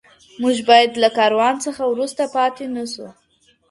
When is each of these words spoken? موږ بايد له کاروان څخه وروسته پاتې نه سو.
موږ 0.41 0.57
بايد 0.69 0.91
له 1.03 1.09
کاروان 1.17 1.55
څخه 1.65 1.81
وروسته 1.87 2.23
پاتې 2.35 2.65
نه 2.75 2.83
سو. 2.93 3.05